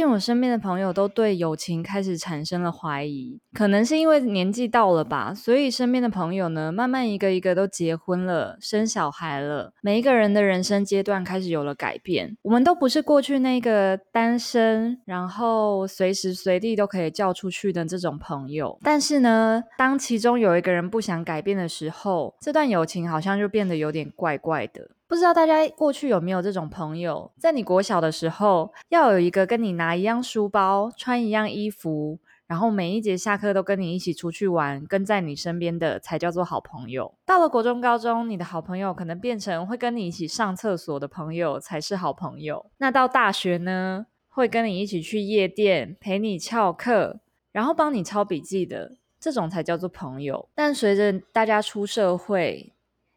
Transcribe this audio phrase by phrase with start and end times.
[0.00, 12.34] 近我身边的朋友都对友情开始产生了怀疑，可能是因为年纪到了吧，所以身边的朋友呢，慢慢一个一个都结婚了，生小孩了，每一个人的人生阶段开始有了改变。
[12.40, 18.78] 我们都不是过去那个单身，然后随时随地都可以叫出去的这种朋友。
[18.82, 24.88] 但是呢，当其中有一个人不想改变的时候，这段友情好像就变得有点怪怪的。
[25.10, 37.12] 不知道大家过去有没有这种朋友，在你国小的时候，要有一个跟你拿一样书包、穿一样衣服，然后每一节下课都跟你一起出去玩，跟在你身边的才叫做好朋友。
[37.26, 42.64] 到了国中、高中，你的好朋友可能变成会跟你一起上厕所的朋友才是好朋友。
[42.78, 47.18] 那到大学呢，会跟你一起去夜店，陪你翘课，
[47.50, 50.48] 然后帮你抄笔记的这种才叫做朋友。
[50.54, 52.72] 但随着大家出社会，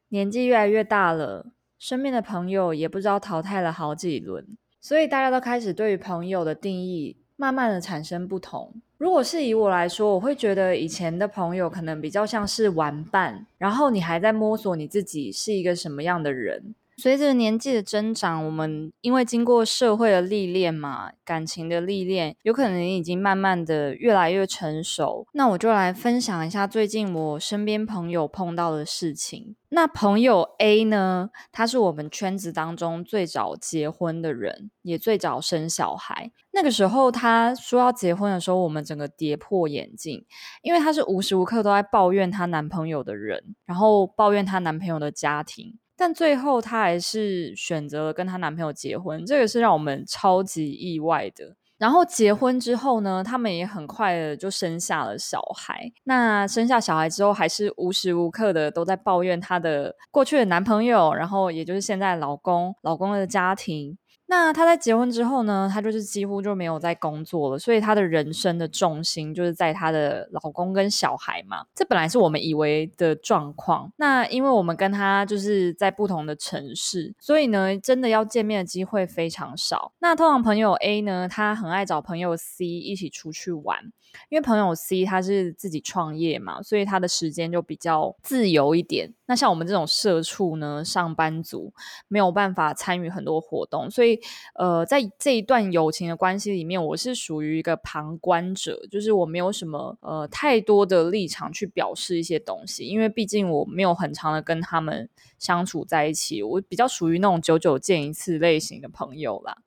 [0.08, 1.46] 年纪越来越大了。
[1.84, 4.42] 身边的朋友也不知道淘汰了好几轮，
[4.80, 8.74] 所以大家都开始对于朋友的定义慢慢的产生不同。
[8.98, 16.74] 如果是以我来说，我会觉得以前的朋友可能比较像是玩伴，然后你还在摸索你自己是一个什么样的人。
[16.98, 25.28] 随着年纪的增长，我们因为经过社会的历练嘛，感情的历练，有可能已经慢慢的越来越成熟。
[25.34, 29.56] 那我就来分享一下最近我身边朋友碰到的事情。
[29.70, 36.32] 那朋友 A 呢，他是我们圈子当中最早结婚的人，也最早生小孩。
[36.52, 40.24] 那个时候他说要结婚的时候，我们整个跌破眼镜，
[40.62, 45.80] 因为他是无时无刻都在抱怨她男朋友的人，然后抱怨她男朋友的家庭。
[46.04, 51.56] 但最后，她还是选择了跟她男朋友结婚，这个是让我们超级意外的。
[51.78, 55.90] 然后结婚之后呢，他们也很快的就生下了小孩。
[56.04, 63.98] 那生下小孩之后，还是无时无刻的都在抱怨她的过去的男朋友，然后也就是现在老公、老公的家庭。
[64.36, 71.64] 那她在结婚之后呢，她就是几乎就没有在工作了，所以她的人生的重心就是在她的老公跟小孩嘛。
[71.76, 73.94] 这本来是我们以为的状况。
[73.98, 79.94] 那因为我们跟她就是在不同的城市，所以呢，真的要见面的机会非常少。
[80.00, 83.94] 那通常朋友 A 呢，他很爱找朋友 C 一起出去玩。
[84.30, 89.14] 因为朋友 C 他是自己创业嘛，所以他的时间就比较自由一点。
[89.26, 91.74] 那像我们这种社畜呢，上班族
[92.08, 94.20] 没有办法参与很多活动，所以
[94.56, 105.10] 呃，在这一段友情的关系里面，我是属于一个旁观者，就是我没有什么呃太多的立场去表示一些东西，因为毕竟我没有很长的跟他们
[105.40, 109.63] 相处在一起，我比较属于那种久久见一次类型的朋友啦。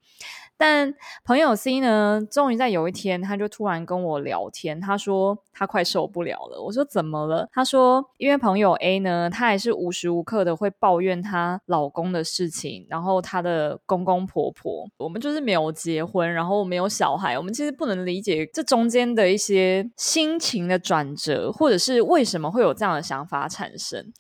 [0.59, 0.94] 但
[1.25, 6.62] 朋友 C 呢，终于在有一天，他就突然跟我聊天，他说他快受不了了。
[6.62, 7.49] 我说怎么了？
[7.53, 24.12] 他说因为朋友 A 呢，他还是无时无刻的会抱怨她老公的事情，然后她的公公婆婆，我们就是没有结婚，然后没有小孩，我们其实不能理解这中间的一些心情的转折，或者是为什么会有这样的想法产生。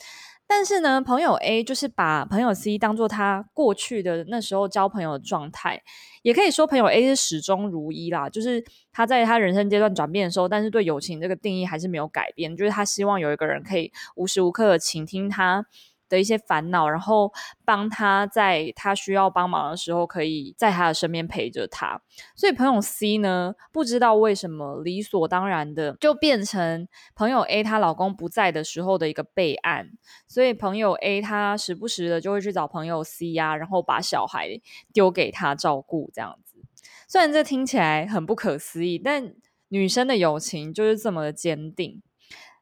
[0.48, 5.82] 但是呢，朋友 A 就是把朋友 C 当做他过去的那时候交朋友的状态，
[6.22, 8.30] 也可以说朋友 A 是始终如一啦。
[8.30, 15.66] 就是他在他人生阶段转变的时候，但是对友情这个定义还是没有改变，就是他希望有一个人可以无时无刻的倾听他
[16.08, 17.32] 的一些烦恼，然后
[17.64, 22.00] 帮他在他需要帮忙的时候，可以在他的身边陪着他。
[22.34, 29.90] 所以朋友 C 呢，不知道为什么理所当然的就变成朋友 A 她老公不在的时候的一个备案。
[30.26, 34.60] 所以朋友 A 她时不时的就会去找朋友 C 呀、然后把小孩
[34.92, 36.58] 丢给他照顾，这样子。
[37.08, 39.34] 虽然这听起来很不可思议，但
[39.68, 42.02] 女生的友情就是这么的坚定。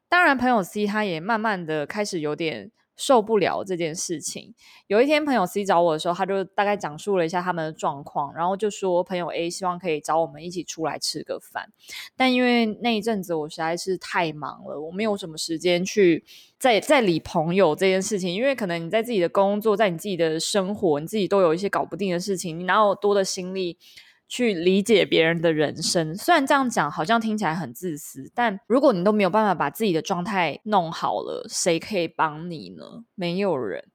[0.09, 2.71] 当然，朋友 C 她也慢慢的开始有点。
[2.95, 4.53] 受不了这件事情。
[4.87, 11.69] 有一天，朋友 C 找我的时候，他就大概讲述了一下他们的状况，然后就说朋友 A 希望可以找我们一起出来吃个饭。
[12.15, 16.23] 但因为那一阵子我实在是太忙了，我没有什么时间去
[16.59, 18.33] 再再理朋友这件事情。
[18.33, 23.77] 因为可能你在自己的工作，在你自己的生活，你自己都有一些搞不定的事情，你哪有多的心力？
[24.27, 33.05] 去理解别人的人生，虽然这样讲好像听起来很自私，但如果你都没有办法把自己的状态弄好了，谁可以帮你呢？
[33.13, 33.85] 没有人。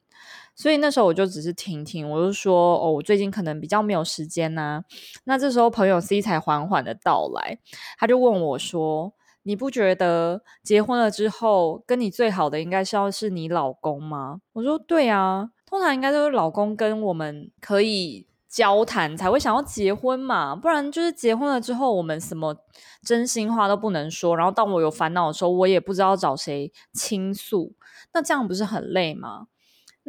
[0.54, 4.84] 所以那时候我就只是听听，我就说哦，我最近可能比较没有时间呐、
[5.24, 7.58] 那这时候朋友 C 才缓缓的到来，
[7.98, 22.56] 他就问我说：“你不觉得结婚了之后跟你最好的应该是要是你老公吗？”我说：“对啊，通常应该都是老公跟我们可以。”交谈才会想要结婚嘛，不然就是结婚了之后，我们什么
[23.02, 24.36] 真心话都不能说。
[24.36, 27.72] 然后当我有烦恼的时候，我也不知道找谁倾诉，
[28.12, 29.46] 那这样不是很累吗？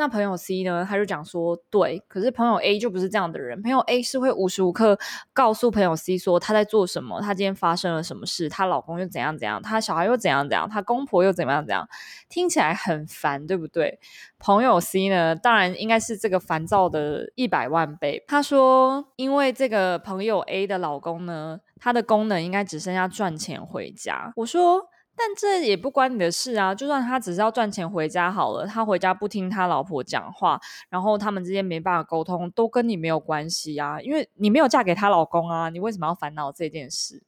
[0.01, 4.97] 那朋友 C 呢，他就讲说，对，可是朋友 A 就不是这样的人，朋友 A 是会无时无刻
[5.31, 11.87] 告诉朋友 C 说他在做什么，他今天发生了什么事，她老公又怎样怎样，她小孩又怎样怎样，她公婆又怎样怎样，
[12.29, 13.99] 听起来很烦，对不对？
[14.39, 18.23] 朋友 C 呢，当然应该是这个烦躁的一百万倍。
[18.27, 24.33] 他说，因为这个朋友 A 的老公呢，他的功能应该只剩下赚钱回家。
[24.37, 24.90] 我说。
[25.15, 26.73] 但这也不关你的事啊！
[26.73, 30.59] 就算他只是要赚钱回家好了，他回家不听他老婆讲话，
[30.89, 34.01] 然后他们之间没办法沟通，都跟你没有关系啊！
[34.01, 37.23] 因为你没有嫁给他老公啊，你为什么要烦恼这件事？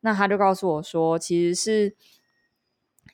[0.00, 1.96] 那他就告诉我说，其实是。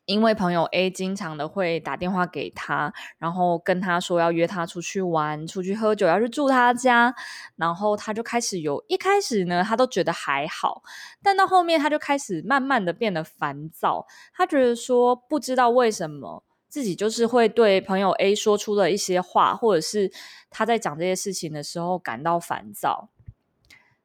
[0.04, 7.12] 因为朋友 A 经常的会打电话给他，然后跟他说要约他出去玩、出去喝酒，要去住他家，
[7.56, 10.82] 然后他就开始有，一开始呢，他都觉得还好，
[11.22, 20.12] 但到后面他就开始慢慢的变得烦躁，他觉得说不知道为什么自己就是会对朋友 A 说出了一些话，或者是
[20.50, 23.08] 他在讲这些事情的时候感到烦躁。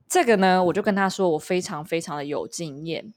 [0.08, 3.14] 这个呢，我就跟他说，我非常非常的有经验。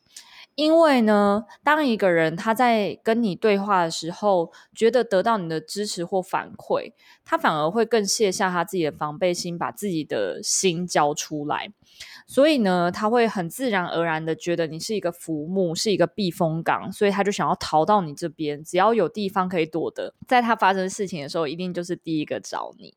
[0.57, 6.93] 因为呢，当一个人他在跟你对话的时候，觉得得到你的支持或反馈，
[7.25, 11.73] 他反而会更卸下他自己的防备心，把自己的心交出来。
[12.27, 22.95] 所以呢，他会很自然而然的觉得你是一个浮木，是一个避风港，所以他就想要逃到你这边，只要有地方可以躲的，在他发生事情的时候，一定就是第一个找你。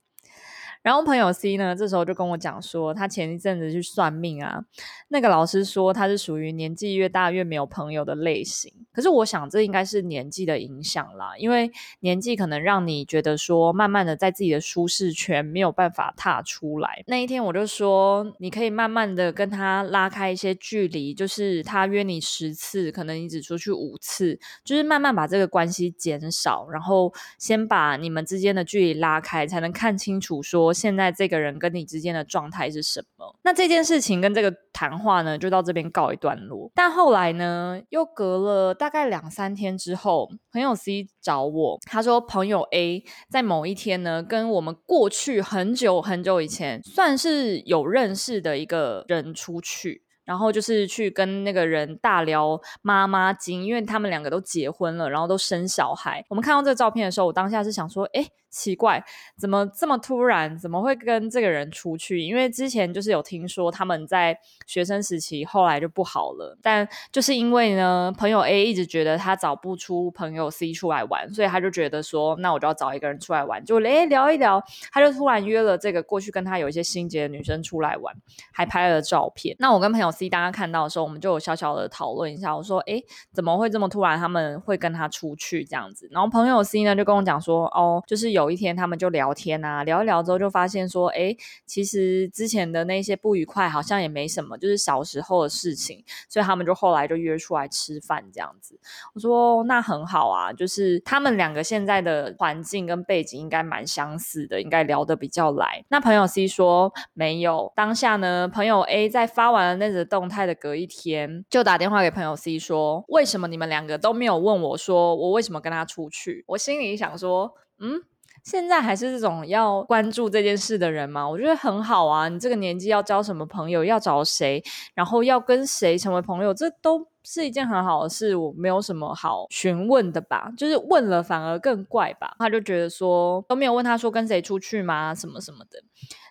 [0.81, 4.63] 然后朋友 C 呢，这时候就跟我讲说，他前一阵子去算命啊，
[5.09, 8.73] 那个老师说他是属于年纪越大越没有朋友的类型。
[8.93, 11.69] 可是我想这应该是年纪的影响啦，因为
[11.99, 17.03] 年纪可能让你觉得说，慢慢的在自己的舒适圈没有办法踏出来。
[17.07, 30.73] 那一天我就说，你可以慢慢的跟他拉开一些距离，就是他约你十次，可能你只出去五次，就是慢慢把这个关系减少，然后先把你们之间的距离拉开，才能看清楚说。
[30.77, 33.35] 现在这个人跟你之间的状态是什么？
[33.43, 36.71] 那这件事情跟这个谈话呢，就到这边告一段落。
[36.75, 50.03] 但后来呢，又隔了大概两三天之后，朋友 C 找我，他说朋友 A 在某一天呢，跟我们过去很久很久以前算是有认识的一个人出去。
[50.27, 56.21] 然后就是去跟那个人大聊妈妈经，因为他们两个都结婚了，然后都生小孩。
[56.27, 59.03] 我们看到这个照片的时候，我当下是想说，诶，奇怪，
[59.37, 60.57] 怎么这么突然？
[60.57, 62.21] 怎么会跟这个人出去？
[62.21, 66.57] 因为之前就是有听说他们在学生时期，后来就不好了。
[66.61, 73.63] 但就是因为呢，朋友 A 一直觉得他找不出朋友 C 出来玩，所以他就觉得说，那我就要找一个人出来玩。
[73.63, 74.61] 就诶聊一聊，
[74.91, 78.15] 他就突然约了这个过去跟他有一些心结的女生出来玩，
[78.51, 79.55] 还拍了照片。
[79.59, 82.55] 那我跟朋友 C 大家看到的时候，我们就有小小的讨论一下。
[82.55, 83.03] 我说：“诶，
[83.33, 84.17] 怎么会这么突然？
[84.17, 96.03] 他们会跟他出去这样子？”然后朋友 C 呢就跟我讲说：“哦，就是有一天他们就聊天啊，聊一聊之后就发现说，诶，其实之前的那些不愉快好像也没什么，就是小时候的事情。
[96.29, 98.79] 所以他们就后来就约出来吃饭这样子。”
[99.13, 118.01] 我说：“那很好啊，就是他们两个现在的环境跟背景应该蛮相似的，应该聊得比较来。”那朋友 C 说：“没有，当下呢，朋友 A 在发完了那则动态。”的隔一天，就打电话给朋友 C 说：“为什么你们两个都没有问我说我为什么跟他出去？”我心里想说：“嗯，
[118.43, 121.27] 现在还是这种要关注这件事的人吗？
[121.27, 124.63] 我觉得很好啊，你这个年纪要交什么朋友，要找谁，
[124.93, 128.35] 然后要跟谁成为朋友，这都是一件很好的事。
[128.35, 130.49] 我没有什么好询问的吧？
[130.57, 132.35] 就是问了反而更怪吧？
[132.39, 135.13] 他就觉得说都没有问他说跟谁出去吗？
[135.13, 135.79] 什么什么的。”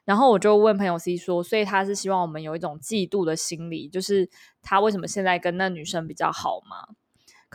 [0.07, 4.31] 然后我就问朋友 C 说，所以他是希望我们有一种嫉妒的心理，就是
[4.63, 6.95] 他为什么现在跟那女生比较好吗？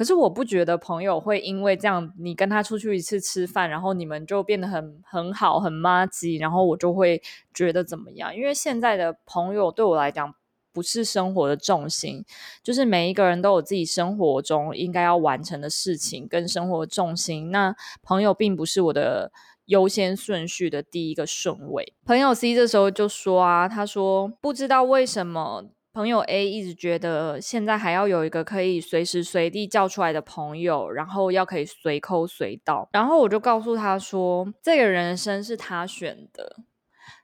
[0.01, 7.21] 可是我不觉得朋友会因为这样，你跟他出去一次吃饭，然后你们就变得很很好，很麻吉，然后我就会
[7.53, 8.35] 觉得怎么样？
[8.35, 10.33] 因为现在的朋友对我来讲
[10.73, 12.25] 不是生活的重心，
[12.63, 19.31] 就是每一个人都有自己生活中应该要完成的事情跟生活重心，那朋友并不是我的。
[19.67, 36.57] 优先顺序的第一个顺位，朋友 C 这时候就说啊，他说不知道为什么朋友 A 一直觉得现在还要有一个可以随时随地叫出来的朋友，然后要可以随口随到，然后我就告诉他说，这个人生是他选的，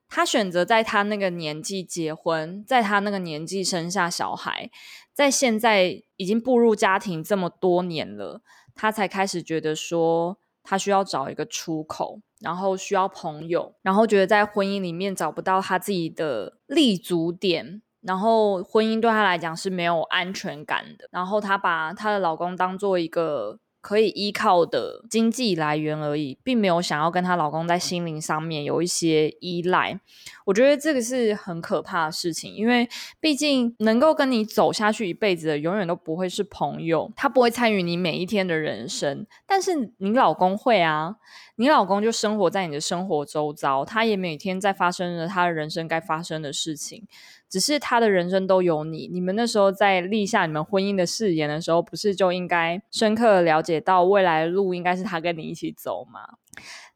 [0.10, 4.70] 他选择在他那个年纪结婚，在他那个年纪生下小孩，
[5.14, 8.42] 在现在已经步入家庭这么多年了，
[8.76, 12.20] 他才开始觉得说他需要找一个出口。
[12.40, 21.10] 然后需要朋友，然后觉得在婚姻里面找不到他自己的立足点，然后婚姻对她来讲是没有安全感的。
[21.12, 30.00] 然后她把她的老公当做一个可以依靠的经济来源而已，并没有想要跟她老公在心灵上面有一些依赖。
[30.46, 32.88] 我觉得这个是很可怕的事情，因为
[33.20, 39.28] 毕竟能够跟你走下去一辈子的，永远都不会是朋友，他不会参与你每一天的人生。
[39.46, 41.18] 但是你老公会啊，
[41.58, 47.06] 你老公就生活在你的生活周遭，他也每天在发生着他的人生该发生的事情。
[47.50, 56.22] 只是他的人生都有你，你们那时候在立下你们婚姻的誓言的时候，不是就应该深刻的了解到未来的路应该是他跟你一起走吗？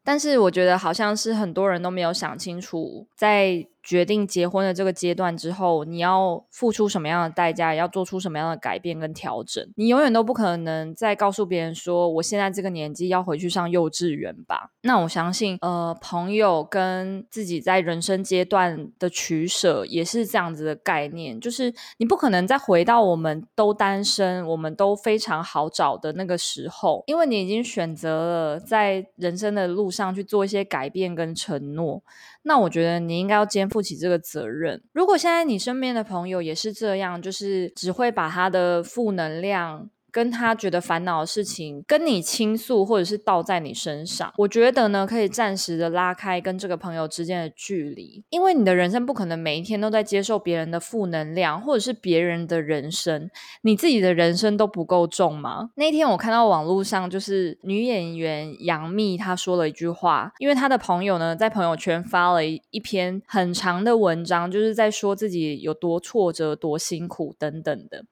[0.04, 9.66] 但是我觉得好像是很多人都没有想清楚，在决定结婚的这个阶段之后，你要付出什么样的代价，要做出什么样的改变跟调整。
[9.76, 14.70] 你永远都不可能再告诉别人说，我现在这个年纪要回去上幼稚园吧？
[14.82, 32.02] 那我相信，呃，朋友跟自己在人生阶段的取舍也是这样子的概念，就是你不可能再回到我们都单身，我们都非常好找的那个时候，因为你已经选择了在人生的路上去做一些改变跟承诺。
[32.44, 34.82] 那我觉得你应该要肩负起这个责任。
[34.92, 53.30] 如果现在你身边的朋友也是这样，就是只会把他的负能量，跟他觉得烦恼的事情跟你倾诉，或者是倒在你身上，我觉得呢，可以暂时的拉开跟这个朋友之间的距离，因为你的人生不可能每一天都在接受别人的负能量，或者是别人的人生，
[53.62, 55.70] 你自己的人生都不够重吗？
[55.76, 68.04] 那天我看到网络上就是女演员杨幂她说了一句话，因为她的朋友呢在朋友圈发了一篇很长的文章，就是在说自己有多挫折、多辛苦等等的。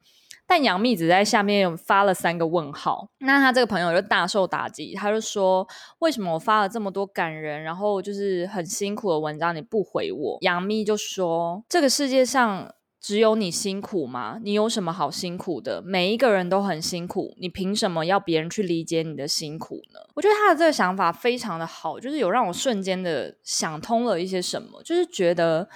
[0.51, 5.65] 但杨幂只在下面发了三个问号，那他这个朋友就大受打击，他就说
[6.01, 14.41] ：“为什么我发了这么多感人，然后就是很辛苦的文章，你不回我？”杨幂就说：“这个世界上只有你辛苦吗？
[14.43, 15.81] 你有什么好辛苦的？
[15.83, 25.69] 每一个人都很辛苦，你凭什么要别人去理解你的辛苦呢？”我觉得他的这个想法非常的好，就是有让我瞬间的想通了一些什么，就是觉得。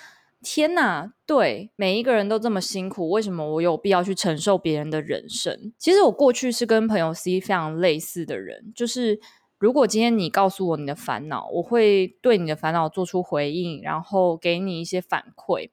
[0.44, 5.72] 天呐，对，每一个人都这么辛苦，为什么我有必要去承受别人的人生？
[5.78, 9.18] 其实我过去是跟朋友 C 非常类似的人，就是
[9.58, 15.70] 如果今天你告诉我你的烦恼，我会对你的烦恼做出回应，然后给你一些反馈。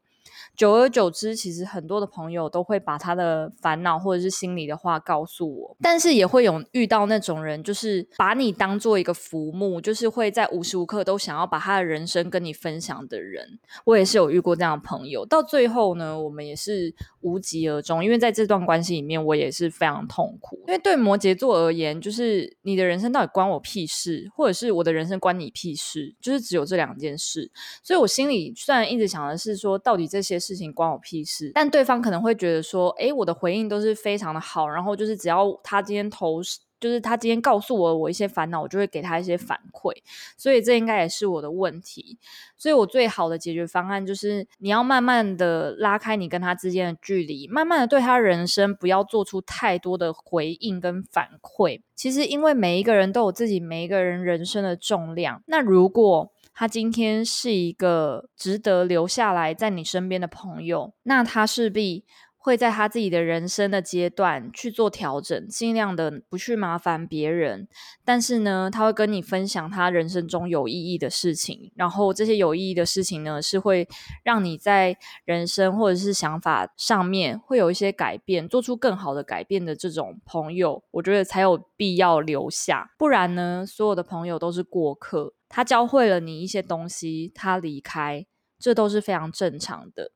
[0.56, 13.60] 久而久之，其实很多的朋友都会把他的烦恼或者是心里的话告诉我，但是也会有遇到那种人，就是把你当做一个浮木，就是会在无时无刻都想要把他的人生跟你分享的人。
[13.86, 20.58] 我也是有遇过这样的朋友，到最后呢，我们也是无疾而终，因为在这段关系里面，我也是非常痛苦。
[20.68, 27.50] 因为对摩羯座而言，就是你的人生到底关我屁事，或者是我的人生关你屁事，就是只有这两件事。
[27.82, 30.41] 所以我心里虽然一直想的是说，到底这些。
[30.42, 36.42] 事情关我屁事，但对方可能会觉得说，诶，我的回应都是非常的好，然后就是只要他今天投，
[36.80, 39.94] 就是他今天告诉我我一些烦恼，我就会给他一些反馈，
[40.36, 42.18] 所以这应该也是我的问题。
[42.58, 51.82] 所以我最好的解决方案就是，你要慢慢的拉开你跟他之间的距离，慢慢的对他人生不要做出太多的回应跟反馈。
[51.96, 62.06] 其实，因为每一个人都有自己每一个人人生的重量，那如果他今天是一个值得留下来在你身边的朋友，那他势必
[62.38, 67.68] 会在他自己的人生的阶段去做调整，尽量的不去麻烦别人。
[68.04, 73.88] 但是呢，他会跟你分享他人生中有意义的事情，然后这些有意义的事情呢，是会
[74.24, 82.92] 让你在人生或者是想法上面会有一些改变，做出更好的改变的这种朋友，我觉得才有必要留下。
[82.98, 85.34] 不然呢，所有的朋友都是过客。
[85.52, 88.26] 他教会了你一些东西，他离开，
[88.58, 90.12] 这都是非常正常的。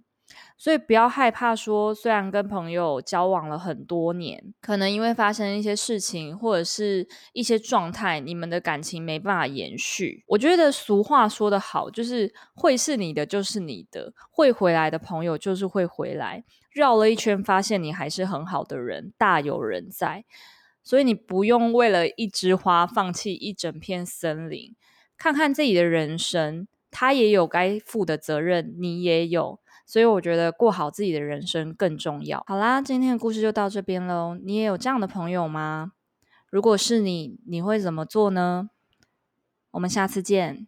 [0.58, 10.24] 所以不要害怕说，虽然跟朋友交往了很多年，可能因为发生一些事情或者是一些状态，你们的感情没办法延续。
[10.30, 16.44] 我觉得俗话说得好，就是会是你的就是你的，会回来的朋友就是会回来。
[16.72, 20.26] 绕了一圈，发现你还是很好的人，大有人在。
[20.84, 24.76] 所以你不用为了一枝花放弃一整片森林。
[25.18, 32.44] 看看自己的人生，他也有该负的责任，你也有，所以我觉得过好自己的人生更重要。
[32.48, 34.38] 好啦，今天的故事就到这边喽。
[34.44, 35.94] 你也有这样的朋友吗？
[36.50, 38.70] 如果是你，你会怎么做呢？
[39.72, 40.68] 我们下次见。